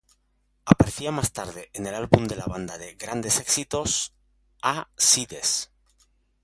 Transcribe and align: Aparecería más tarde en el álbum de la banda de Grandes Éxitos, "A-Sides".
Aparecería 0.65 1.11
más 1.11 1.31
tarde 1.31 1.69
en 1.73 1.85
el 1.85 1.93
álbum 1.93 2.25
de 2.25 2.35
la 2.35 2.47
banda 2.47 2.79
de 2.79 2.95
Grandes 2.95 3.39
Éxitos, 3.39 4.15
"A-Sides". 4.63 5.69